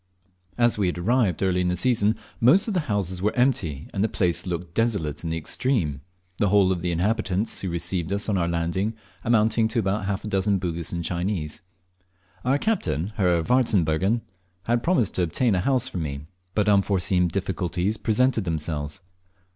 [0.57, 4.03] As we had arrived early in the season, most of the houses were empty, and
[4.03, 6.01] the place looked desolate in the extreme
[6.39, 10.23] the whole of the inhabitants who received us on our landing amounting to about half
[10.23, 11.61] a dozen Bugis and Chinese.
[12.43, 14.21] Our captain, Herr Warzbergen,
[14.63, 16.21] had promised to obtain a house for me,
[16.55, 19.01] but unforeseen difficulties presented themselves.